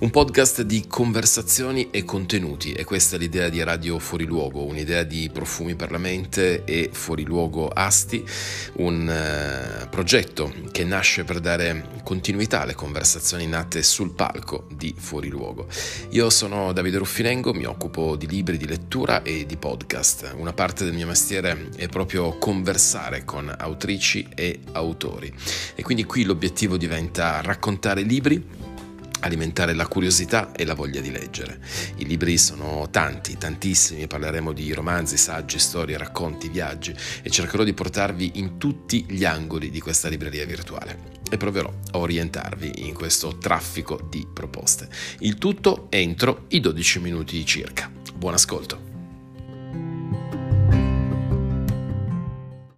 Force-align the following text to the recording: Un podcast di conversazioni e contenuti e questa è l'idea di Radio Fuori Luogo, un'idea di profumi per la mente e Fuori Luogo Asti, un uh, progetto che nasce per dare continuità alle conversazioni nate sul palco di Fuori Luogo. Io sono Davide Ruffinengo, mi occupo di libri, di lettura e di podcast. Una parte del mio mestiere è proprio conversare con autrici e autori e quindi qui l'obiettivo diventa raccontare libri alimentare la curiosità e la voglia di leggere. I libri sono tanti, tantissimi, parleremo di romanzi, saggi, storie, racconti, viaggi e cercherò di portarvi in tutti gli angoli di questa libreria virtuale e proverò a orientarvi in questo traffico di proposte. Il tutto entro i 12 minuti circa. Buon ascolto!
Un 0.00 0.10
podcast 0.10 0.62
di 0.62 0.84
conversazioni 0.86 1.90
e 1.90 2.04
contenuti 2.04 2.70
e 2.70 2.84
questa 2.84 3.16
è 3.16 3.18
l'idea 3.18 3.48
di 3.48 3.60
Radio 3.64 3.98
Fuori 3.98 4.26
Luogo, 4.26 4.62
un'idea 4.62 5.02
di 5.02 5.28
profumi 5.28 5.74
per 5.74 5.90
la 5.90 5.98
mente 5.98 6.62
e 6.62 6.90
Fuori 6.92 7.24
Luogo 7.24 7.66
Asti, 7.66 8.24
un 8.74 9.08
uh, 9.08 9.88
progetto 9.88 10.54
che 10.70 10.84
nasce 10.84 11.24
per 11.24 11.40
dare 11.40 12.00
continuità 12.04 12.60
alle 12.60 12.76
conversazioni 12.76 13.48
nate 13.48 13.82
sul 13.82 14.12
palco 14.12 14.68
di 14.72 14.94
Fuori 14.96 15.30
Luogo. 15.30 15.66
Io 16.10 16.30
sono 16.30 16.72
Davide 16.72 16.98
Ruffinengo, 16.98 17.52
mi 17.52 17.64
occupo 17.64 18.14
di 18.14 18.28
libri, 18.28 18.56
di 18.56 18.68
lettura 18.68 19.22
e 19.22 19.46
di 19.46 19.56
podcast. 19.56 20.32
Una 20.36 20.52
parte 20.52 20.84
del 20.84 20.94
mio 20.94 21.08
mestiere 21.08 21.70
è 21.74 21.88
proprio 21.88 22.38
conversare 22.38 23.24
con 23.24 23.52
autrici 23.52 24.28
e 24.32 24.60
autori 24.70 25.34
e 25.74 25.82
quindi 25.82 26.04
qui 26.04 26.22
l'obiettivo 26.22 26.76
diventa 26.76 27.40
raccontare 27.40 28.02
libri 28.02 28.67
alimentare 29.20 29.74
la 29.74 29.86
curiosità 29.86 30.52
e 30.52 30.64
la 30.64 30.74
voglia 30.74 31.00
di 31.00 31.10
leggere. 31.10 31.60
I 31.96 32.06
libri 32.06 32.38
sono 32.38 32.88
tanti, 32.90 33.36
tantissimi, 33.36 34.06
parleremo 34.06 34.52
di 34.52 34.72
romanzi, 34.72 35.16
saggi, 35.16 35.58
storie, 35.58 35.96
racconti, 35.96 36.48
viaggi 36.48 36.94
e 37.22 37.30
cercherò 37.30 37.64
di 37.64 37.74
portarvi 37.74 38.32
in 38.34 38.58
tutti 38.58 39.04
gli 39.08 39.24
angoli 39.24 39.70
di 39.70 39.80
questa 39.80 40.08
libreria 40.08 40.46
virtuale 40.46 41.16
e 41.30 41.36
proverò 41.36 41.72
a 41.92 41.98
orientarvi 41.98 42.86
in 42.86 42.94
questo 42.94 43.38
traffico 43.38 44.00
di 44.08 44.26
proposte. 44.32 44.88
Il 45.20 45.36
tutto 45.36 45.86
entro 45.90 46.44
i 46.48 46.60
12 46.60 47.00
minuti 47.00 47.44
circa. 47.44 47.90
Buon 48.14 48.34
ascolto! 48.34 48.87